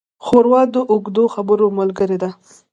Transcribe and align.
ښوروا 0.25 0.61
د 0.73 0.75
اوږدو 0.91 1.23
خبرو 1.35 1.65
ملګري 1.79 2.17
ده. 2.23 2.29